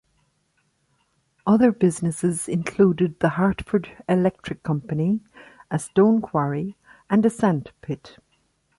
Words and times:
Other 1.45 1.71
businesses 1.71 2.47
included 2.49 3.19
the 3.19 3.29
Hartford 3.29 4.03
Electric 4.09 4.63
Company, 4.63 5.19
a 5.69 5.77
stone 5.77 6.21
quarry, 6.23 6.75
and 7.07 7.23
a 7.23 7.29
sand 7.29 7.71
pit. 7.81 8.17